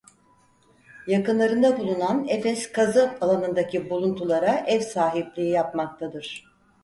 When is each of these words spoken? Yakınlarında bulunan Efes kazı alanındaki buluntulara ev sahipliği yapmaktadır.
Yakınlarında 1.07 1.77
bulunan 1.79 2.25
Efes 2.27 2.71
kazı 2.71 3.11
alanındaki 3.21 3.89
buluntulara 3.89 4.63
ev 4.67 4.79
sahipliği 4.79 5.49
yapmaktadır. 5.49 6.45